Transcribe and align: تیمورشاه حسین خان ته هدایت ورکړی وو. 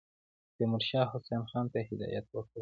تیمورشاه 0.55 1.07
حسین 1.13 1.43
خان 1.51 1.65
ته 1.73 1.79
هدایت 1.89 2.25
ورکړی 2.29 2.57
وو. 2.59 2.59